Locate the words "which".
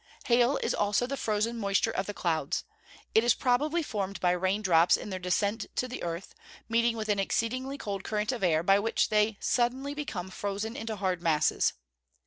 8.79-9.09